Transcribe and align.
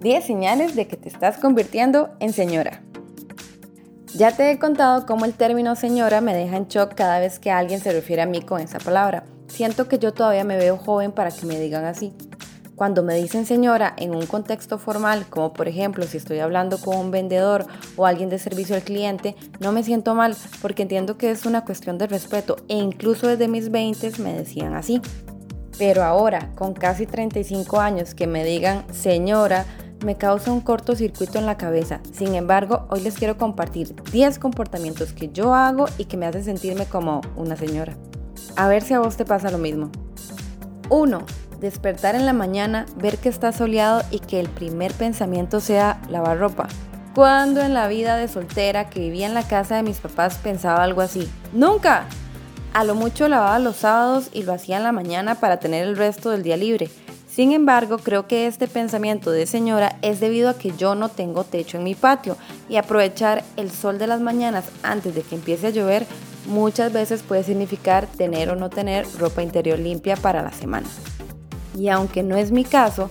10 0.00 0.24
señales 0.24 0.74
de 0.74 0.88
que 0.88 0.96
te 0.96 1.10
estás 1.10 1.36
convirtiendo 1.36 2.08
en 2.20 2.32
señora. 2.32 2.80
Ya 4.14 4.34
te 4.34 4.50
he 4.50 4.58
contado 4.58 5.04
cómo 5.04 5.26
el 5.26 5.34
término 5.34 5.76
señora 5.76 6.22
me 6.22 6.34
deja 6.34 6.56
en 6.56 6.68
shock 6.68 6.94
cada 6.94 7.18
vez 7.18 7.38
que 7.38 7.50
alguien 7.50 7.80
se 7.80 7.92
refiere 7.92 8.22
a 8.22 8.26
mí 8.26 8.40
con 8.40 8.62
esa 8.62 8.78
palabra. 8.78 9.24
Siento 9.48 9.88
que 9.88 9.98
yo 9.98 10.14
todavía 10.14 10.42
me 10.42 10.56
veo 10.56 10.78
joven 10.78 11.12
para 11.12 11.30
que 11.30 11.44
me 11.44 11.60
digan 11.60 11.84
así. 11.84 12.14
Cuando 12.76 13.02
me 13.02 13.14
dicen 13.14 13.44
señora 13.44 13.92
en 13.98 14.14
un 14.14 14.24
contexto 14.24 14.78
formal, 14.78 15.26
como 15.28 15.52
por 15.52 15.68
ejemplo 15.68 16.04
si 16.06 16.16
estoy 16.16 16.38
hablando 16.38 16.78
con 16.78 16.96
un 16.96 17.10
vendedor 17.10 17.66
o 17.96 18.06
alguien 18.06 18.30
de 18.30 18.38
servicio 18.38 18.76
al 18.76 18.82
cliente, 18.82 19.36
no 19.58 19.70
me 19.70 19.82
siento 19.82 20.14
mal 20.14 20.34
porque 20.62 20.80
entiendo 20.80 21.18
que 21.18 21.30
es 21.30 21.44
una 21.44 21.66
cuestión 21.66 21.98
de 21.98 22.06
respeto 22.06 22.56
e 22.68 22.76
incluso 22.76 23.28
desde 23.28 23.48
mis 23.48 23.70
20 23.70 24.12
me 24.22 24.32
decían 24.32 24.72
así. 24.72 25.02
Pero 25.76 26.02
ahora, 26.04 26.52
con 26.56 26.74
casi 26.74 27.06
35 27.06 27.80
años, 27.80 28.14
que 28.14 28.26
me 28.26 28.44
digan 28.44 28.84
señora, 28.92 29.64
me 30.04 30.16
causa 30.16 30.52
un 30.52 30.60
cortocircuito 30.60 31.38
en 31.38 31.46
la 31.46 31.56
cabeza. 31.56 32.00
Sin 32.12 32.34
embargo, 32.34 32.86
hoy 32.90 33.00
les 33.00 33.14
quiero 33.14 33.36
compartir 33.36 33.94
10 34.12 34.38
comportamientos 34.38 35.12
que 35.12 35.28
yo 35.28 35.54
hago 35.54 35.86
y 35.98 36.06
que 36.06 36.16
me 36.16 36.26
hacen 36.26 36.44
sentirme 36.44 36.86
como 36.86 37.20
una 37.36 37.56
señora. 37.56 37.94
A 38.56 38.68
ver 38.68 38.82
si 38.82 38.94
a 38.94 39.00
vos 39.00 39.16
te 39.16 39.24
pasa 39.24 39.50
lo 39.50 39.58
mismo. 39.58 39.90
1 40.88 41.24
despertar 41.60 42.14
en 42.14 42.26
la 42.26 42.32
mañana, 42.32 42.86
ver 42.96 43.18
que 43.18 43.28
está 43.28 43.52
soleado 43.52 44.02
y 44.10 44.18
que 44.18 44.40
el 44.40 44.48
primer 44.48 44.92
pensamiento 44.92 45.60
sea 45.60 46.00
lavar 46.08 46.38
ropa. 46.38 46.68
Cuando 47.14 47.60
en 47.60 47.74
la 47.74 47.88
vida 47.88 48.16
de 48.16 48.28
soltera 48.28 48.88
que 48.88 49.00
vivía 49.00 49.26
en 49.26 49.34
la 49.34 49.46
casa 49.46 49.76
de 49.76 49.82
mis 49.82 49.98
papás 49.98 50.38
pensaba 50.38 50.82
algo 50.82 51.00
así? 51.00 51.28
Nunca. 51.52 52.06
A 52.72 52.84
lo 52.84 52.94
mucho 52.94 53.28
lavaba 53.28 53.58
los 53.58 53.76
sábados 53.76 54.30
y 54.32 54.44
lo 54.44 54.52
hacía 54.52 54.76
en 54.76 54.84
la 54.84 54.92
mañana 54.92 55.34
para 55.34 55.58
tener 55.58 55.86
el 55.86 55.96
resto 55.96 56.30
del 56.30 56.44
día 56.44 56.56
libre. 56.56 56.88
Sin 57.30 57.52
embargo, 57.52 57.98
creo 57.98 58.26
que 58.26 58.48
este 58.48 58.66
pensamiento 58.66 59.30
de 59.30 59.46
señora 59.46 59.96
es 60.02 60.18
debido 60.18 60.50
a 60.50 60.58
que 60.58 60.72
yo 60.76 60.96
no 60.96 61.08
tengo 61.08 61.44
techo 61.44 61.78
en 61.78 61.84
mi 61.84 61.94
patio 61.94 62.36
y 62.68 62.76
aprovechar 62.76 63.44
el 63.56 63.70
sol 63.70 63.98
de 63.98 64.08
las 64.08 64.20
mañanas 64.20 64.64
antes 64.82 65.14
de 65.14 65.22
que 65.22 65.36
empiece 65.36 65.68
a 65.68 65.70
llover 65.70 66.06
muchas 66.48 66.92
veces 66.92 67.22
puede 67.22 67.44
significar 67.44 68.08
tener 68.08 68.50
o 68.50 68.56
no 68.56 68.68
tener 68.68 69.06
ropa 69.18 69.44
interior 69.44 69.78
limpia 69.78 70.16
para 70.16 70.42
la 70.42 70.50
semana. 70.50 70.88
Y 71.78 71.88
aunque 71.88 72.24
no 72.24 72.36
es 72.36 72.50
mi 72.50 72.64
caso, 72.64 73.08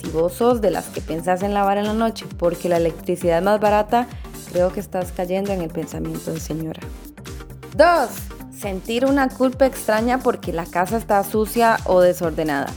si 0.00 0.08
vos 0.10 0.34
sos 0.34 0.60
de 0.60 0.70
las 0.70 0.86
que 0.86 1.00
pensás 1.00 1.42
en 1.42 1.52
lavar 1.52 1.78
en 1.78 1.86
la 1.86 1.94
noche 1.94 2.26
porque 2.38 2.68
la 2.68 2.76
electricidad 2.76 3.38
es 3.38 3.44
más 3.44 3.58
barata, 3.58 4.06
creo 4.52 4.72
que 4.72 4.78
estás 4.78 5.10
cayendo 5.10 5.52
en 5.52 5.62
el 5.62 5.70
pensamiento 5.70 6.32
de 6.32 6.38
señora. 6.38 6.80
2. 7.76 8.08
Sentir 8.56 9.04
una 9.04 9.28
culpa 9.28 9.66
extraña 9.66 10.18
porque 10.18 10.52
la 10.52 10.64
casa 10.64 10.96
está 10.96 11.24
sucia 11.24 11.78
o 11.86 12.00
desordenada. 12.00 12.72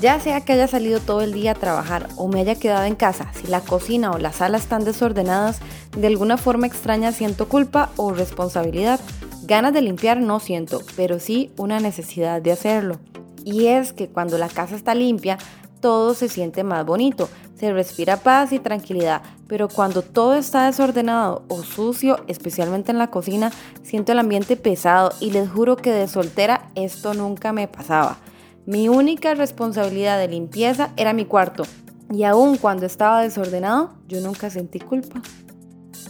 Ya 0.00 0.20
sea 0.20 0.42
que 0.42 0.52
haya 0.52 0.68
salido 0.68 1.00
todo 1.00 1.22
el 1.22 1.32
día 1.32 1.52
a 1.52 1.54
trabajar 1.54 2.08
o 2.16 2.28
me 2.28 2.40
haya 2.40 2.54
quedado 2.54 2.84
en 2.84 2.96
casa, 2.96 3.30
si 3.32 3.46
la 3.46 3.60
cocina 3.60 4.10
o 4.10 4.18
la 4.18 4.32
sala 4.32 4.58
están 4.58 4.84
desordenadas, 4.84 5.60
de 5.96 6.06
alguna 6.06 6.36
forma 6.36 6.66
extraña 6.66 7.12
siento 7.12 7.48
culpa 7.48 7.90
o 7.96 8.12
responsabilidad. 8.12 9.00
Ganas 9.44 9.72
de 9.72 9.80
limpiar 9.80 10.20
no 10.20 10.38
siento, 10.38 10.82
pero 10.96 11.18
sí 11.18 11.50
una 11.56 11.80
necesidad 11.80 12.42
de 12.42 12.52
hacerlo. 12.52 12.98
Y 13.42 13.66
es 13.66 13.94
que 13.94 14.08
cuando 14.08 14.36
la 14.36 14.48
casa 14.48 14.76
está 14.76 14.94
limpia, 14.94 15.38
todo 15.80 16.14
se 16.14 16.28
siente 16.28 16.62
más 16.62 16.84
bonito, 16.84 17.28
se 17.58 17.72
respira 17.72 18.18
paz 18.18 18.52
y 18.52 18.58
tranquilidad, 18.58 19.22
pero 19.46 19.68
cuando 19.68 20.02
todo 20.02 20.34
está 20.34 20.66
desordenado 20.66 21.42
o 21.48 21.62
sucio, 21.62 22.22
especialmente 22.26 22.90
en 22.90 22.98
la 22.98 23.10
cocina, 23.10 23.50
siento 23.82 24.12
el 24.12 24.18
ambiente 24.18 24.56
pesado 24.56 25.12
y 25.20 25.30
les 25.30 25.48
juro 25.48 25.76
que 25.76 25.92
de 25.92 26.08
soltera 26.08 26.68
esto 26.74 27.14
nunca 27.14 27.52
me 27.52 27.66
pasaba. 27.66 28.18
Mi 28.66 28.88
única 28.88 29.32
responsabilidad 29.36 30.18
de 30.18 30.26
limpieza 30.26 30.90
era 30.96 31.12
mi 31.12 31.24
cuarto 31.24 31.62
y 32.10 32.24
aun 32.24 32.56
cuando 32.56 32.84
estaba 32.84 33.22
desordenado, 33.22 33.92
yo 34.08 34.20
nunca 34.20 34.50
sentí 34.50 34.80
culpa. 34.80 35.22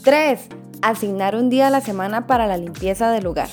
3. 0.03 0.41
Asignar 0.81 1.37
un 1.37 1.51
día 1.51 1.67
a 1.67 1.71
la 1.71 1.83
semana 1.83 2.27
para 2.27 2.47
la 2.47 2.57
limpieza 2.57 3.11
del 3.11 3.25
lugar. 3.25 3.49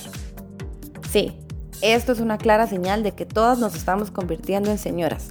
Sí, 1.10 1.36
esto 1.82 2.12
es 2.12 2.20
una 2.20 2.38
clara 2.38 2.66
señal 2.66 3.02
de 3.02 3.12
que 3.12 3.26
todas 3.26 3.58
nos 3.58 3.74
estamos 3.74 4.10
convirtiendo 4.10 4.70
en 4.70 4.78
señoras. 4.78 5.28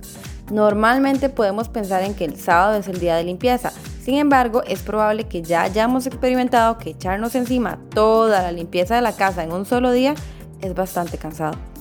Normalmente 0.52 1.30
podemos 1.30 1.68
pensar 1.68 2.04
en 2.04 2.14
que 2.14 2.26
el 2.26 2.38
sábado 2.38 2.78
es 2.78 2.88
el 2.88 3.00
día 3.00 3.16
de 3.16 3.24
limpieza, 3.24 3.72
sin 4.04 4.20
embargo 4.20 4.62
es 4.68 4.84
probable 4.84 5.24
que 5.24 5.42
ya 5.42 5.64
hayamos 5.64 6.06
experimentado 6.06 6.78
que 6.78 6.92
echarnos 6.92 7.34
encima 7.34 7.80
toda 7.90 8.44
la 8.44 8.52
limpieza 8.52 8.94
de 8.94 9.02
la 9.02 9.16
casa 9.16 9.44
en 9.44 9.52
un 9.52 9.66
solo 9.66 9.92
día 9.92 10.14
es 10.62 10.76
bastante 10.76 11.18
cansado. 11.18 11.73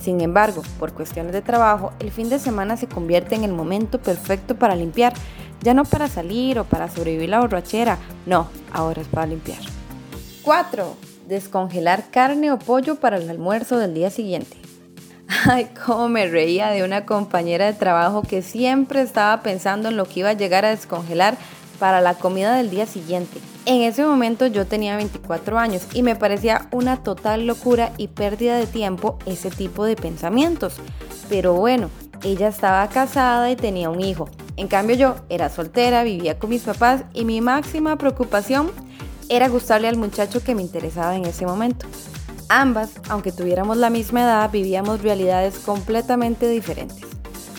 Sin 0.00 0.20
embargo, 0.20 0.62
por 0.78 0.92
cuestiones 0.92 1.32
de 1.32 1.42
trabajo, 1.42 1.92
el 2.00 2.10
fin 2.10 2.28
de 2.28 2.38
semana 2.38 2.76
se 2.76 2.88
convierte 2.88 3.34
en 3.34 3.44
el 3.44 3.52
momento 3.52 4.00
perfecto 4.00 4.56
para 4.56 4.74
limpiar, 4.74 5.12
ya 5.62 5.74
no 5.74 5.84
para 5.84 6.08
salir 6.08 6.58
o 6.58 6.64
para 6.64 6.88
sobrevivir 6.88 7.28
la 7.28 7.40
borrachera, 7.40 7.98
no, 8.26 8.48
ahora 8.72 9.02
es 9.02 9.08
para 9.08 9.26
limpiar. 9.26 9.60
4 10.42 11.10
descongelar 11.30 12.10
carne 12.10 12.52
o 12.52 12.58
pollo 12.58 12.96
para 12.96 13.16
el 13.16 13.30
almuerzo 13.30 13.78
del 13.78 13.94
día 13.94 14.10
siguiente. 14.10 14.58
Ay, 15.46 15.70
cómo 15.86 16.08
me 16.08 16.26
reía 16.26 16.70
de 16.70 16.82
una 16.82 17.06
compañera 17.06 17.66
de 17.66 17.72
trabajo 17.72 18.22
que 18.22 18.42
siempre 18.42 19.00
estaba 19.00 19.42
pensando 19.42 19.88
en 19.88 19.96
lo 19.96 20.04
que 20.04 20.20
iba 20.20 20.30
a 20.30 20.34
llegar 20.34 20.64
a 20.64 20.70
descongelar 20.70 21.38
para 21.78 22.00
la 22.02 22.14
comida 22.14 22.54
del 22.54 22.68
día 22.68 22.84
siguiente. 22.84 23.38
En 23.70 23.82
ese 23.82 24.04
momento 24.04 24.48
yo 24.48 24.66
tenía 24.66 24.96
24 24.96 25.56
años 25.56 25.86
y 25.94 26.02
me 26.02 26.16
parecía 26.16 26.66
una 26.72 27.04
total 27.04 27.46
locura 27.46 27.92
y 27.98 28.08
pérdida 28.08 28.56
de 28.56 28.66
tiempo 28.66 29.16
ese 29.26 29.48
tipo 29.48 29.84
de 29.84 29.94
pensamientos. 29.94 30.74
Pero 31.28 31.54
bueno, 31.54 31.88
ella 32.24 32.48
estaba 32.48 32.88
casada 32.88 33.48
y 33.48 33.54
tenía 33.54 33.88
un 33.88 34.00
hijo. 34.00 34.28
En 34.56 34.66
cambio 34.66 34.96
yo 34.96 35.14
era 35.28 35.48
soltera, 35.50 36.02
vivía 36.02 36.36
con 36.36 36.50
mis 36.50 36.62
papás 36.62 37.04
y 37.14 37.24
mi 37.24 37.40
máxima 37.40 37.96
preocupación 37.96 38.72
era 39.28 39.48
gustarle 39.48 39.86
al 39.86 39.98
muchacho 39.98 40.42
que 40.42 40.56
me 40.56 40.62
interesaba 40.62 41.14
en 41.14 41.24
ese 41.24 41.46
momento. 41.46 41.86
Ambas, 42.48 42.90
aunque 43.08 43.30
tuviéramos 43.30 43.76
la 43.76 43.88
misma 43.88 44.22
edad, 44.22 44.50
vivíamos 44.50 45.00
realidades 45.00 45.60
completamente 45.60 46.48
diferentes. 46.48 46.98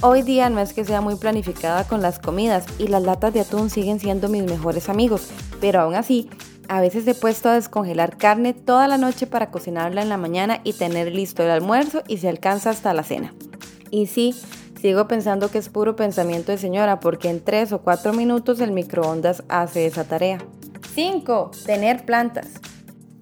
Hoy 0.01 0.23
día 0.23 0.49
no 0.49 0.59
es 0.59 0.73
que 0.73 0.83
sea 0.83 0.99
muy 0.99 1.15
planificada 1.15 1.85
con 1.85 2.01
las 2.01 2.19
comidas 2.19 2.65
y 2.79 2.87
las 2.87 3.03
latas 3.03 3.33
de 3.33 3.39
atún 3.39 3.69
siguen 3.69 4.01
siendo 4.01 4.27
mis 4.27 4.43
mejores 4.43 4.89
amigos, 4.89 5.29
pero 5.61 5.79
aún 5.79 5.95
así, 5.95 6.29
a 6.67 6.81
veces 6.81 7.07
he 7.07 7.15
puesto 7.15 7.49
a 7.49 7.53
descongelar 7.53 8.17
carne 8.17 8.53
toda 8.53 8.87
la 8.87 8.97
noche 8.97 9.27
para 9.27 9.51
cocinarla 9.51 10.01
en 10.01 10.09
la 10.09 10.17
mañana 10.17 10.59
y 10.63 10.73
tener 10.73 11.13
listo 11.13 11.43
el 11.43 11.51
almuerzo 11.51 12.03
y 12.07 12.17
se 12.17 12.27
alcanza 12.27 12.71
hasta 12.71 12.93
la 12.93 13.03
cena. 13.03 13.33
Y 13.91 14.07
sí, 14.07 14.35
sigo 14.81 15.07
pensando 15.07 15.51
que 15.51 15.59
es 15.59 15.69
puro 15.69 15.95
pensamiento 15.95 16.51
de 16.51 16.57
señora 16.57 16.99
porque 16.99 17.29
en 17.29 17.43
3 17.43 17.73
o 17.73 17.81
4 17.81 18.13
minutos 18.13 18.59
el 18.59 18.71
microondas 18.71 19.43
hace 19.47 19.85
esa 19.85 20.03
tarea. 20.05 20.39
5. 20.95 21.51
Tener 21.65 22.05
plantas. 22.05 22.47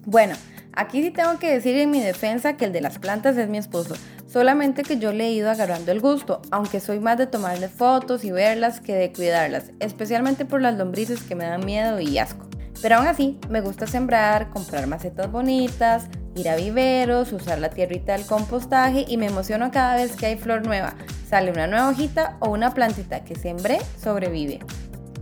Bueno, 0.06 0.34
aquí 0.72 1.02
sí 1.02 1.10
tengo 1.10 1.38
que 1.38 1.52
decir 1.52 1.76
en 1.76 1.90
mi 1.90 2.00
defensa 2.00 2.56
que 2.56 2.64
el 2.64 2.72
de 2.72 2.80
las 2.80 2.98
plantas 2.98 3.36
es 3.36 3.48
mi 3.48 3.58
esposo. 3.58 3.94
Solamente 4.30 4.84
que 4.84 4.98
yo 4.98 5.12
le 5.12 5.26
he 5.26 5.32
ido 5.32 5.50
agarrando 5.50 5.90
el 5.90 6.00
gusto, 6.00 6.40
aunque 6.52 6.78
soy 6.78 7.00
más 7.00 7.18
de 7.18 7.26
tomarle 7.26 7.68
fotos 7.68 8.22
y 8.24 8.30
verlas 8.30 8.80
que 8.80 8.94
de 8.94 9.12
cuidarlas, 9.12 9.72
especialmente 9.80 10.44
por 10.44 10.62
las 10.62 10.78
lombrices 10.78 11.24
que 11.24 11.34
me 11.34 11.46
dan 11.46 11.66
miedo 11.66 11.98
y 11.98 12.16
asco. 12.16 12.46
Pero 12.80 12.96
aún 12.96 13.08
así, 13.08 13.40
me 13.48 13.60
gusta 13.60 13.88
sembrar, 13.88 14.50
comprar 14.50 14.86
macetas 14.86 15.32
bonitas, 15.32 16.04
ir 16.36 16.48
a 16.48 16.54
viveros, 16.54 17.32
usar 17.32 17.58
la 17.58 17.70
tierrita 17.70 18.12
del 18.12 18.24
compostaje 18.24 19.04
y 19.08 19.16
me 19.16 19.26
emociono 19.26 19.72
cada 19.72 19.96
vez 19.96 20.14
que 20.14 20.26
hay 20.26 20.38
flor 20.38 20.64
nueva. 20.64 20.94
Sale 21.28 21.50
una 21.50 21.66
nueva 21.66 21.88
hojita 21.88 22.36
o 22.38 22.50
una 22.50 22.72
plantita 22.72 23.24
que 23.24 23.34
sembré, 23.34 23.80
sobrevive. 24.00 24.60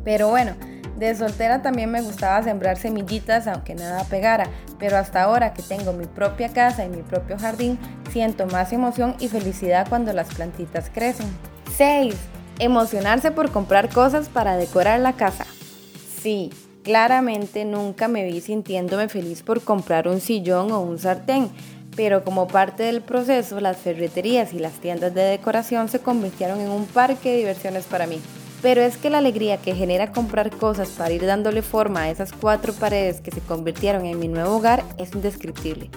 Pero 0.05 0.29
bueno, 0.29 0.55
de 0.99 1.15
soltera 1.15 1.63
también 1.63 1.91
me 1.91 2.03
gustaba 2.03 2.43
sembrar 2.43 2.77
semillitas 2.77 3.47
aunque 3.47 3.75
nada 3.75 4.05
pegara, 4.05 4.49
pero 4.79 4.97
hasta 4.97 5.23
ahora 5.23 5.55
que 5.55 5.63
tengo 5.63 5.93
mi 5.93 6.07
propia 6.07 6.53
casa 6.53 6.85
y 6.85 6.89
mi 6.89 7.03
propio 7.03 7.39
jardín, 7.39 7.79
siento 8.11 8.47
más 8.47 8.73
emoción 8.73 9.15
y 9.21 9.29
felicidad 9.29 9.89
cuando 9.89 10.13
las 10.13 10.35
plantitas 10.35 10.91
crecen. 10.93 11.29
6. 11.77 12.15
Emocionarse 12.59 13.31
por 13.31 13.53
comprar 13.53 13.89
cosas 13.91 14.29
para 14.29 14.57
decorar 14.57 14.99
la 14.99 15.13
casa. 15.13 15.47
Sí, 16.21 16.51
claramente 16.83 17.65
nunca 17.65 18.09
me 18.09 18.25
vi 18.25 18.41
sintiéndome 18.41 19.09
feliz 19.09 19.43
por 19.43 19.63
comprar 19.63 20.09
un 20.09 20.21
sillón 20.21 20.73
o 20.73 20.81
un 20.81 20.99
sartén, 20.99 21.51
pero 21.95 22.25
como 22.25 22.49
parte 22.49 22.83
del 22.83 23.03
proceso, 23.03 23.61
las 23.61 23.77
ferreterías 23.77 24.53
y 24.53 24.59
las 24.59 24.75
tiendas 24.75 25.15
de 25.15 25.23
decoración 25.23 25.89
se 25.89 26.01
convirtieron 26.01 26.61
en 26.61 26.71
un 26.71 26.87
parque 26.87 27.31
de 27.31 27.37
diversiones 27.39 27.85
para 27.85 28.07
mí. 28.07 28.21
Pero 28.61 28.81
es 28.81 28.97
que 28.97 29.11
la 29.11 29.19
alegría 29.19 29.59
que 29.59 29.75
genera 29.75 30.13
comprar 30.13 30.51
cosas 30.51 30.89
para 30.89 31.13
ir 31.13 31.25
dándole 31.25 31.63
forma 31.63 32.03
a 32.03 32.11
esas 32.11 32.33
cuatro 32.33 32.73
paredes 32.73 33.21
que 33.21 33.31
se 33.31 33.41
convirtieron 33.41 34.05
en 34.05 34.19
mi 34.19 34.27
nuevo 34.27 34.57
hogar 34.57 34.83
es 34.99 35.15
indescriptible. 35.15 35.91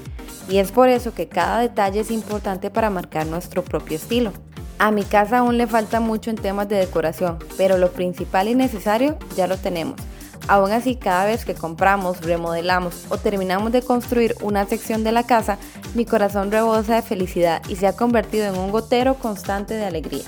Y 0.48 0.58
es 0.58 0.72
por 0.72 0.90
eso 0.90 1.14
que 1.14 1.28
cada 1.28 1.60
detalle 1.60 2.02
es 2.02 2.12
importante 2.12 2.70
para 2.70 2.90
marcar 2.90 3.26
nuestro 3.26 3.64
propio 3.64 3.98
estilo. 3.98 4.32
A 4.78 4.92
mi 4.92 5.04
casa 5.04 5.40
aún 5.40 5.58
le 5.58 5.68
falta 5.68 6.00
mucho 6.00 6.30
en 6.30 6.36
temas 6.36 6.68
de 6.68 6.76
decoración, 6.76 7.38
pero 7.58 7.78
lo 7.78 7.92
principal 7.92 8.48
y 8.48 8.56
necesario 8.56 9.18
ya 9.36 9.48
lo 9.48 9.58
tenemos. 9.58 10.00
Aún 10.48 10.72
así, 10.72 10.96
cada 10.96 11.26
vez 11.26 11.46
que 11.46 11.54
compramos, 11.54 12.22
remodelamos 12.22 13.06
o 13.10 13.18
terminamos 13.18 13.72
de 13.72 13.84
construir 13.84 14.36
una 14.42 14.66
sección 14.66 15.04
de 15.04 15.12
la 15.12 15.24
casa, 15.24 15.58
mi 15.94 16.06
corazón 16.06 16.52
rebosa 16.52 16.96
de 16.96 17.02
felicidad 17.04 17.62
y 17.70 17.76
se 17.76 17.88
ha 17.88 17.96
convertido 17.96 18.46
en 18.46 18.58
un 18.58 18.72
gotero 18.72 19.16
constante 19.16 19.76
de 19.76 19.86
alegría. 19.86 20.24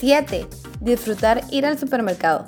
7 0.00 0.46
Disfrutar 0.84 1.40
ir 1.50 1.64
al 1.64 1.78
supermercado. 1.78 2.46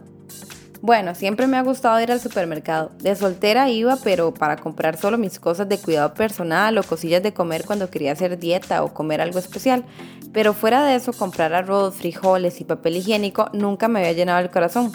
Bueno, 0.82 1.14
siempre 1.14 1.46
me 1.46 1.56
ha 1.56 1.62
gustado 1.62 1.98
ir 2.02 2.12
al 2.12 2.20
supermercado. 2.20 2.90
De 2.98 3.16
soltera 3.16 3.70
iba, 3.70 3.96
pero 4.04 4.34
para 4.34 4.58
comprar 4.58 4.98
solo 4.98 5.16
mis 5.16 5.40
cosas 5.40 5.70
de 5.70 5.78
cuidado 5.78 6.12
personal 6.12 6.76
o 6.76 6.82
cosillas 6.82 7.22
de 7.22 7.32
comer 7.32 7.64
cuando 7.64 7.88
quería 7.88 8.12
hacer 8.12 8.38
dieta 8.38 8.84
o 8.84 8.92
comer 8.92 9.22
algo 9.22 9.38
especial. 9.38 9.86
Pero 10.34 10.52
fuera 10.52 10.84
de 10.84 10.96
eso, 10.96 11.14
comprar 11.14 11.54
arroz, 11.54 11.94
frijoles 11.94 12.60
y 12.60 12.64
papel 12.64 12.96
higiénico 12.96 13.48
nunca 13.54 13.88
me 13.88 14.00
había 14.00 14.12
llenado 14.12 14.40
el 14.40 14.50
corazón. 14.50 14.92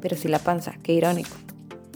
Pero 0.00 0.14
sí 0.14 0.28
la 0.28 0.38
panza, 0.38 0.74
qué 0.84 0.92
irónico. 0.92 1.36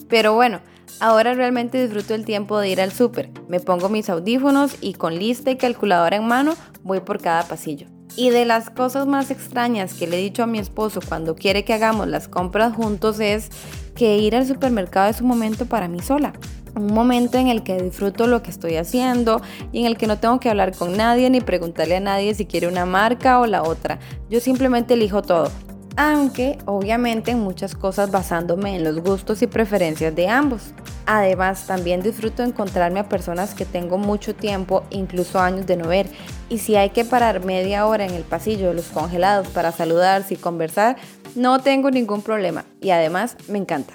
Pero 0.08 0.34
bueno, 0.34 0.60
ahora 0.98 1.34
realmente 1.34 1.81
disfruto 1.81 2.16
el 2.16 2.25
tiempo 2.25 2.58
de 2.58 2.69
ir 2.69 2.81
al 2.81 2.90
súper. 2.90 3.31
Me 3.46 3.60
pongo 3.60 3.90
mis 3.90 4.10
audífonos 4.10 4.76
y 4.81 4.94
con 4.94 5.16
lista 5.16 5.52
y 5.52 5.56
calculadora 5.56 6.16
en 6.16 6.26
mano 6.26 6.56
voy 6.82 6.98
por 6.98 7.22
cada 7.22 7.44
pasillo. 7.44 7.87
Y 8.16 8.30
de 8.30 8.44
las 8.44 8.70
cosas 8.70 9.06
más 9.06 9.30
extrañas 9.30 9.94
que 9.94 10.06
le 10.06 10.18
he 10.18 10.22
dicho 10.22 10.42
a 10.42 10.46
mi 10.46 10.58
esposo 10.58 11.00
cuando 11.06 11.36
quiere 11.36 11.64
que 11.64 11.72
hagamos 11.72 12.08
las 12.08 12.28
compras 12.28 12.74
juntos 12.74 13.20
es 13.20 13.50
que 13.94 14.18
ir 14.18 14.36
al 14.36 14.46
supermercado 14.46 15.08
es 15.08 15.20
un 15.20 15.28
momento 15.28 15.66
para 15.66 15.88
mí 15.88 16.00
sola. 16.00 16.32
Un 16.74 16.92
momento 16.92 17.38
en 17.38 17.48
el 17.48 17.62
que 17.62 17.82
disfruto 17.82 18.26
lo 18.26 18.42
que 18.42 18.50
estoy 18.50 18.76
haciendo 18.76 19.42
y 19.72 19.80
en 19.80 19.86
el 19.86 19.96
que 19.96 20.06
no 20.06 20.18
tengo 20.18 20.38
que 20.38 20.50
hablar 20.50 20.74
con 20.76 20.96
nadie 20.96 21.28
ni 21.30 21.40
preguntarle 21.40 21.96
a 21.96 22.00
nadie 22.00 22.34
si 22.34 22.46
quiere 22.46 22.68
una 22.68 22.86
marca 22.86 23.40
o 23.40 23.46
la 23.46 23.62
otra. 23.62 23.98
Yo 24.28 24.40
simplemente 24.40 24.94
elijo 24.94 25.22
todo 25.22 25.50
aunque 25.96 26.56
obviamente 26.64 27.32
en 27.32 27.40
muchas 27.40 27.74
cosas 27.74 28.10
basándome 28.10 28.76
en 28.76 28.84
los 28.84 29.00
gustos 29.00 29.42
y 29.42 29.46
preferencias 29.46 30.14
de 30.14 30.28
ambos. 30.28 30.72
Además, 31.06 31.67
también 31.67 32.02
disfruto 32.02 32.43
encontrarme 32.43 33.00
a 33.00 33.08
personas 33.08 33.55
que 33.55 33.64
tengo 33.64 33.99
mucho 33.99 34.35
tiempo, 34.35 34.85
incluso 34.91 35.41
años 35.41 35.67
de 35.67 35.76
no 35.76 35.88
ver, 35.88 36.06
y 36.49 36.58
si 36.58 36.76
hay 36.76 36.91
que 36.91 37.05
parar 37.05 37.44
media 37.44 37.87
hora 37.87 38.05
en 38.05 38.14
el 38.14 38.23
pasillo 38.23 38.69
de 38.69 38.75
los 38.75 38.87
congelados 38.87 39.49
para 39.49 39.73
saludarse 39.73 40.35
y 40.35 40.37
conversar, 40.37 40.97
no 41.35 41.61
tengo 41.61 41.91
ningún 41.91 42.23
problema 42.23 42.64
y 42.81 42.91
además 42.91 43.37
me 43.49 43.58
encanta. 43.58 43.93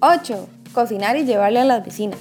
8. 0.00 0.48
Cocinar 0.72 1.16
y 1.16 1.24
llevarle 1.24 1.60
a 1.60 1.64
las 1.64 1.84
vecinas. 1.84 2.18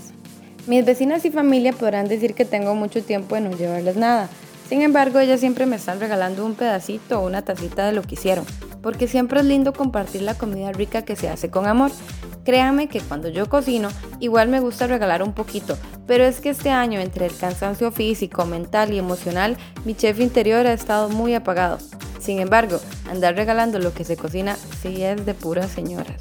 Mis 0.68 0.86
vecinas 0.86 1.26
y 1.26 1.32
familia 1.32 1.74
podrán 1.74 2.08
decir 2.08 2.34
que 2.34 2.46
tengo 2.46 2.74
mucho 2.74 3.04
tiempo 3.04 3.36
de 3.36 3.42
no 3.42 3.52
llevarles 3.52 3.98
nada. 3.98 4.30
Sin 4.68 4.82
embargo, 4.82 5.20
ellas 5.20 5.40
siempre 5.40 5.66
me 5.66 5.76
están 5.76 6.00
regalando 6.00 6.46
un 6.46 6.56
pedacito 6.56 7.20
o 7.20 7.28
una 7.28 7.44
tacita 7.44 7.86
de 7.86 7.92
lo 7.92 8.02
que 8.02 8.16
hicieron 8.16 8.46
porque 8.86 9.08
siempre 9.08 9.40
es 9.40 9.48
lindo 9.48 9.74
compartir 9.74 10.22
la 10.22 10.36
comida 10.36 10.72
rica 10.72 11.02
que 11.02 11.16
se 11.16 11.28
hace 11.28 11.50
con 11.50 11.66
amor. 11.66 11.90
Créame 12.44 12.88
que 12.88 13.02
cuando 13.02 13.30
yo 13.30 13.50
cocino, 13.50 13.90
igual 14.20 14.48
me 14.48 14.60
gusta 14.60 14.86
regalar 14.86 15.24
un 15.24 15.34
poquito, 15.34 15.76
pero 16.06 16.24
es 16.24 16.40
que 16.40 16.52
este 16.52 16.70
año 16.70 17.00
entre 17.00 17.26
el 17.26 17.36
cansancio 17.36 17.92
físico, 17.92 18.46
mental 18.46 18.94
y 18.94 19.00
emocional, 19.00 19.58
mi 19.86 19.96
chef 19.96 20.20
interior 20.20 20.68
ha 20.68 20.74
estado 20.74 21.10
muy 21.10 21.34
apagado. 21.34 21.80
Sin 22.20 22.38
embargo, 22.38 22.80
andar 23.10 23.36
regalando 23.36 23.80
lo 23.80 23.92
que 23.92 24.04
se 24.04 24.18
cocina 24.18 24.56
sí 24.84 25.02
es 25.02 25.26
de 25.26 25.34
puras 25.34 25.72
señoras. 25.72 26.18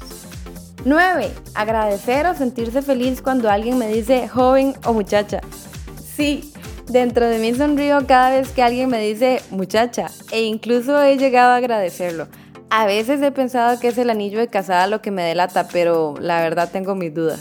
9. 0.85 1.29
Agradecer 1.53 2.25
o 2.25 2.33
sentirse 2.33 2.81
feliz 2.81 3.21
cuando 3.21 3.51
alguien 3.51 3.77
me 3.77 3.89
dice 3.89 4.27
joven 4.27 4.73
o 4.85 4.93
muchacha. 4.93 5.41
Sí, 6.15 6.51
dentro 6.87 7.27
de 7.27 7.37
mí 7.37 7.53
sonrío 7.53 8.07
cada 8.07 8.31
vez 8.31 8.49
que 8.49 8.63
alguien 8.63 8.89
me 8.89 8.99
dice 8.99 9.39
muchacha 9.51 10.07
e 10.31 10.41
incluso 10.45 10.99
he 11.03 11.19
llegado 11.19 11.51
a 11.51 11.57
agradecerlo. 11.57 12.27
A 12.77 12.85
veces 12.85 13.21
he 13.21 13.31
pensado 13.31 13.79
que 13.79 13.87
es 13.87 13.97
el 13.97 14.09
anillo 14.09 14.37
de 14.37 14.49
casada 14.49 14.87
lo 14.87 15.01
que 15.01 15.09
me 15.09 15.23
delata, 15.23 15.69
pero 15.71 16.13
la 16.19 16.41
verdad 16.41 16.69
tengo 16.69 16.93
mis 16.93 17.13
dudas. 17.13 17.39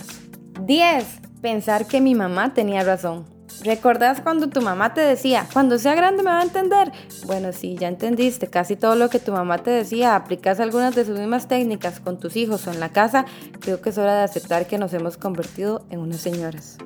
10. 0.60 1.04
Pensar 1.42 1.88
que 1.88 2.00
mi 2.00 2.14
mamá 2.14 2.54
tenía 2.54 2.84
razón. 2.84 3.24
¿Recordás 3.64 4.20
cuando 4.20 4.48
tu 4.48 4.60
mamá 4.60 4.94
te 4.94 5.00
decía, 5.00 5.44
cuando 5.52 5.76
sea 5.76 5.96
grande 5.96 6.22
me 6.22 6.30
va 6.30 6.38
a 6.38 6.44
entender? 6.44 6.92
Bueno, 7.26 7.52
sí, 7.52 7.74
ya 7.76 7.88
entendiste 7.88 8.46
casi 8.46 8.76
todo 8.76 8.94
lo 8.94 9.10
que 9.10 9.18
tu 9.18 9.32
mamá 9.32 9.58
te 9.58 9.72
decía, 9.72 10.14
aplicas 10.14 10.60
algunas 10.60 10.94
de 10.94 11.04
sus 11.04 11.18
mismas 11.18 11.48
técnicas 11.48 11.98
con 11.98 12.20
tus 12.20 12.36
hijos 12.36 12.68
o 12.68 12.70
en 12.70 12.78
la 12.78 12.90
casa, 12.90 13.24
creo 13.58 13.80
que 13.80 13.90
es 13.90 13.98
hora 13.98 14.14
de 14.14 14.22
aceptar 14.22 14.68
que 14.68 14.78
nos 14.78 14.94
hemos 14.94 15.16
convertido 15.16 15.84
en 15.90 15.98
unas 15.98 16.20
señoras. 16.20 16.78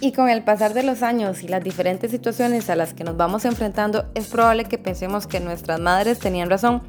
Y 0.00 0.12
con 0.12 0.30
el 0.30 0.42
pasar 0.42 0.72
de 0.72 0.82
los 0.82 1.02
años 1.02 1.42
y 1.42 1.48
las 1.48 1.62
diferentes 1.62 2.10
situaciones 2.10 2.70
a 2.70 2.76
las 2.76 2.94
que 2.94 3.04
nos 3.04 3.16
vamos 3.16 3.44
enfrentando, 3.44 4.10
es 4.14 4.28
probable 4.28 4.64
que 4.64 4.78
pensemos 4.78 5.26
que 5.26 5.40
nuestras 5.40 5.78
madres 5.78 6.18
tenían 6.18 6.48
razón, 6.48 6.82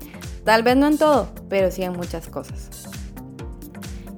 Tal 0.43 0.63
vez 0.63 0.75
no 0.75 0.87
en 0.87 0.97
todo, 0.97 1.29
pero 1.49 1.69
sí 1.69 1.83
en 1.83 1.93
muchas 1.93 2.27
cosas. 2.27 2.69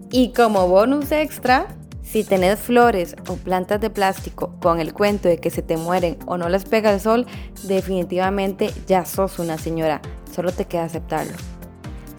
Y 0.10 0.32
como 0.32 0.68
bonus 0.68 1.12
extra, 1.12 1.68
si 2.02 2.24
tenés 2.24 2.60
flores 2.60 3.16
o 3.28 3.36
plantas 3.36 3.82
de 3.82 3.90
plástico 3.90 4.56
con 4.62 4.80
el 4.80 4.94
cuento 4.94 5.28
de 5.28 5.38
que 5.38 5.50
se 5.50 5.62
te 5.62 5.76
mueren 5.76 6.18
o 6.26 6.38
no 6.38 6.48
les 6.48 6.64
pega 6.64 6.94
el 6.94 7.02
sol, 7.02 7.26
definitivamente 7.64 8.72
ya 8.88 9.06
sos 9.06 9.40
una 9.40 9.58
señora, 9.58 10.02
solo 10.34 10.52
te 10.52 10.66
queda 10.66 10.86
aceptarlo. 10.86 11.34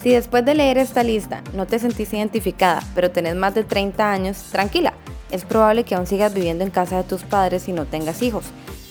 Si 0.03 0.11
después 0.11 0.44
de 0.44 0.55
leer 0.55 0.77
esta 0.77 1.03
lista 1.03 1.43
no 1.55 1.67
te 1.67 1.79
sentís 1.79 2.12
identificada, 2.12 2.82
pero 2.94 3.11
tenés 3.11 3.37
más 3.37 3.55
de 3.55 3.65
30 3.65 4.11
años, 4.11 4.37
tranquila, 4.53 4.93
es 5.34 5.44
probable 5.44 5.82
que 5.82 5.96
aún 5.96 6.06
sigas 6.06 6.32
viviendo 6.32 6.62
en 6.62 6.70
casa 6.70 6.98
de 6.98 7.02
tus 7.02 7.25
padres 7.25 7.69
y 7.69 7.72
no 7.72 7.86
tengas 7.86 8.22
hijos. 8.22 8.44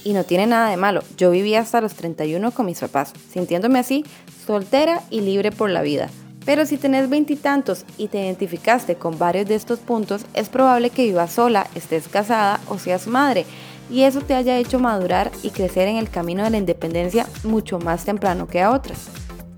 Y 0.03 0.11
no 0.11 0.25
tiene 0.25 0.45
nada 0.45 0.69
de 0.69 0.75
malo, 0.75 1.01
yo 1.15 1.31
viví 1.31 1.55
hasta 1.55 1.79
los 1.79 1.93
31 1.93 2.51
con 2.51 2.65
mis 2.65 2.81
papás, 2.81 3.13
sintiéndome 3.31 3.79
así 3.79 4.03
soltera 4.45 5.01
y 5.09 5.21
libre 5.21 5.53
por 5.53 5.69
la 5.69 5.81
vida. 5.81 6.09
Pero 6.45 6.65
si 6.65 6.75
tenés 6.75 7.09
veintitantos 7.09 7.85
y, 7.97 8.09
te 8.09 8.25
identificaste 8.25 8.95
con 8.95 9.17
varios 9.17 9.47
de 9.47 9.55
estos 9.55 9.79
puntos, 9.79 10.25
es 10.33 10.49
probable 10.49 10.89
que 10.89 11.05
vivas 11.05 11.31
sola, 11.31 11.67
estés 11.73 12.09
casada 12.09 12.59
o 12.67 12.77
seas 12.77 13.07
madre, 13.07 13.45
y 13.89 14.01
eso 14.01 14.19
te 14.19 14.33
haya 14.33 14.57
hecho 14.57 14.79
madurar 14.79 15.31
y 15.41 15.51
crecer 15.51 15.87
en 15.87 15.95
el 15.95 16.09
camino 16.09 16.43
de 16.43 16.49
la 16.49 16.57
independencia 16.57 17.25
mucho 17.45 17.79
más 17.79 18.03
temprano 18.03 18.47
que 18.47 18.61
a 18.61 18.71
otras. 18.71 19.07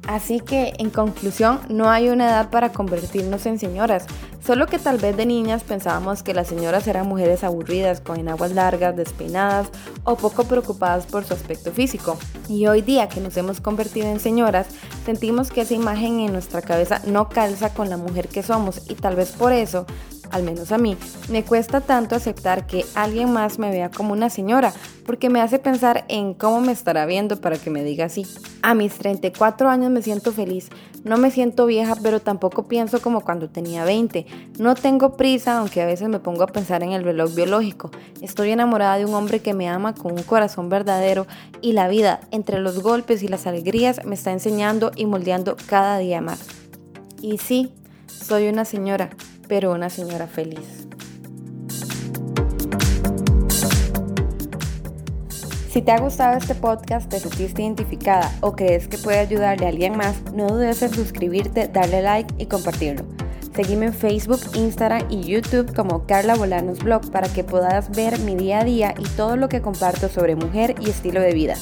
Así 0.08 0.40
que, 0.40 0.74
en 0.78 0.92
conclusión, 0.92 1.60
no 1.68 1.90
hay 1.90 2.10
una 2.10 2.28
edad 2.28 2.52
para 2.52 2.72
convertirnos 2.72 3.48
en 3.48 3.58
señoras, 3.58 4.06
solo 4.46 4.68
que 4.68 4.78
tal 4.78 4.98
vez 4.98 5.18
de 5.18 5.26
niñas 5.26 5.64
pensábamos 5.64 6.22
que 6.22 6.34
las 6.34 6.48
señoras 6.48 6.88
eran 6.88 7.08
mujeres 7.08 7.44
aburridas, 7.44 8.00
con 8.00 8.20
enaguas 8.20 8.52
largas, 8.52 8.96
despeinadas 8.96 9.70
o 10.04 10.16
poco 10.16 10.44
preocupadas 10.44 11.06
por 11.06 11.26
su 11.26 11.34
aspecto 11.34 11.72
físico. 11.72 12.18
Y 12.48 12.68
hoy 12.68 12.82
día 12.82 13.10
que 13.10 13.22
nos 13.22 13.36
hemos 13.38 13.60
convertido 13.60 14.08
en 14.08 14.20
señoras, 14.20 14.68
sentimos 15.06 15.50
que 15.50 15.62
esa 15.62 15.74
imagen 15.74 16.20
en 16.20 16.32
nuestra 16.32 16.62
cabeza 16.62 17.02
no 17.06 17.30
calza 17.30 17.74
con 17.74 17.90
la 17.90 17.98
mujer 17.98 18.28
que 18.28 18.44
somos 18.44 18.82
y 18.90 18.96
tal 18.96 19.16
vez 19.16 19.32
por 19.32 19.52
eso 19.52 19.86
al 20.32 20.44
menos 20.44 20.72
a 20.72 20.78
mí, 20.78 20.98
me 21.30 21.44
cuesta 21.44 21.82
tanto 21.82 22.16
aceptar 22.16 22.68
que 22.68 22.86
alguien 22.96 23.32
más 23.32 23.60
me 23.60 23.70
vea 23.70 23.90
como 23.90 24.14
una 24.14 24.30
señora, 24.30 24.74
porque 25.06 25.30
me 25.30 25.42
hace 25.42 25.60
pensar 25.60 26.06
en 26.08 26.34
cómo 26.34 26.62
me 26.62 26.72
estará 26.72 27.06
viendo 27.06 27.40
para 27.40 27.58
que 27.58 27.70
me 27.70 27.84
diga 27.84 28.06
así. 28.06 28.26
A 28.62 28.74
mis 28.74 28.94
34 28.98 29.70
años 29.70 29.92
me 29.92 30.02
siento 30.02 30.32
feliz, 30.32 30.70
no 31.04 31.18
me 31.18 31.30
siento 31.30 31.68
vieja, 31.68 31.96
pero 32.02 32.20
tampoco 32.20 32.68
pienso 32.68 33.00
como 33.00 33.22
cuando 33.22 33.48
tenía 33.48 33.86
20. 33.86 34.26
No 34.58 34.74
tengo 34.74 35.16
prisa, 35.16 35.60
aunque 35.60 35.84
a 35.84 35.86
veces 35.86 36.10
me 36.10 36.20
pongo 36.20 36.44
a 36.44 36.48
pensar 36.48 36.82
en 36.82 36.94
el 36.94 37.04
reloj 37.04 37.36
biológico. 37.36 37.92
Estoy 38.22 38.50
enamorada 38.50 38.98
de 38.98 39.06
un 39.06 39.14
hombre 39.14 39.40
que 39.40 39.54
me 39.54 39.70
ama 39.70 39.94
con 39.94 40.14
un 40.14 40.24
corazón 40.24 40.70
verdadero 40.70 41.28
y 41.62 41.74
la 41.74 41.88
vida, 41.88 42.22
entre 42.32 42.60
los 42.60 42.82
golpes 42.82 43.22
y 43.22 43.28
las 43.28 43.46
alegrías, 43.46 44.04
me 44.04 44.16
está 44.16 44.32
enseñando 44.32 44.92
y 44.96 45.06
moldeando 45.06 45.56
cada 45.68 46.00
día 46.00 46.22
más. 46.22 46.40
Y 47.22 47.38
sí, 47.38 47.72
soy 48.08 48.48
una 48.48 48.66
señora, 48.66 49.12
pero 49.48 49.72
una 49.72 49.90
señora 49.90 50.28
feliz. 50.28 50.88
Si 55.76 55.82
te 55.82 55.92
ha 55.92 56.00
gustado 56.00 56.38
este 56.38 56.56
podcast, 56.56 57.10
te 57.10 57.20
sentiste 57.20 57.62
identificada 57.62 58.32
o 58.40 58.56
crees 58.56 58.88
que 58.88 58.98
puede 58.98 59.20
ayudarle 59.20 59.66
a 59.66 59.70
alguien 59.70 59.98
más, 59.98 60.16
no 60.34 60.48
dudes 60.48 60.82
en 60.82 60.94
suscribirte, 60.94 61.68
darle 61.68 62.02
like 62.02 62.34
y 62.38 62.46
compartirlo. 62.46 63.06
Seguime 63.54 63.88
en 63.88 63.94
Facebook, 63.94 64.40
Instagram 64.54 65.06
y 65.10 65.22
YouTube 65.24 65.74
como 65.76 66.06
Carla 66.06 66.36
Bolanos 66.36 66.80
Blog 66.80 67.12
para 67.12 67.28
que 67.28 67.44
puedas 67.44 67.90
ver 67.90 68.20
mi 68.20 68.36
día 68.36 68.60
a 68.60 68.64
día 68.64 68.94
y 68.98 69.04
todo 69.18 69.36
lo 69.36 69.50
que 69.50 69.62
comparto 69.62 70.08
sobre 70.08 70.38
mujer 70.38 70.76
y 70.80 70.90
estilo 70.90 71.20
de 71.20 71.34
vida. 71.34 71.56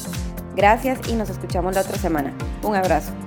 Gracias 0.56 1.00
y 1.08 1.14
nos 1.14 1.30
escuchamos 1.30 1.74
la 1.74 1.82
otra 1.82 1.98
semana. 1.98 2.34
Un 2.64 2.76
abrazo. 2.76 3.23